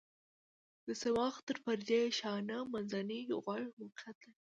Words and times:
د 0.85 0.87
صماخ 1.01 1.35
تر 1.47 1.57
پردې 1.63 2.01
شاته 2.19 2.57
منځنی 2.71 3.21
غوږ 3.43 3.63
موقعیت 3.81 4.17
لري. 4.25 4.41